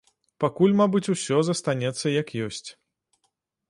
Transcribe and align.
Пакуль, 0.43 0.73
мабыць, 0.79 1.03
усё 1.15 1.37
застанецца, 1.51 2.05
як 2.21 2.27
ёсць. 2.51 2.67